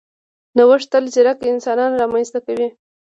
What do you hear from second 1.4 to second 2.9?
انسانان رامنځته کوي.